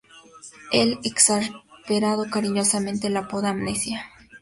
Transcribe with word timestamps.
Él, 0.73 0.97
exasperado 1.03 2.25
cariñosamente 2.31 3.11
la 3.11 3.19
apoda 3.19 3.49
"Amnesia". 3.51 4.09